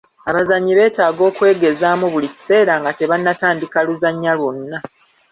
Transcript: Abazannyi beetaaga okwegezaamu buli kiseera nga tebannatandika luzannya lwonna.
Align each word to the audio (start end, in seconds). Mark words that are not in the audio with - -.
Abazannyi 0.29 0.71
beetaaga 0.77 1.21
okwegezaamu 1.29 2.05
buli 2.13 2.27
kiseera 2.33 2.73
nga 2.81 2.91
tebannatandika 2.99 3.77
luzannya 3.87 4.31
lwonna. 4.37 4.77